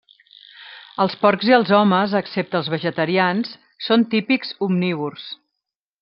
[1.03, 3.51] Els porcs i els homes, excepte els vegetarians,
[3.89, 5.29] són típics omnívors.